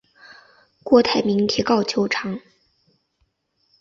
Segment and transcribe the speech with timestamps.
[0.81, 2.39] 郭台铭提告求偿。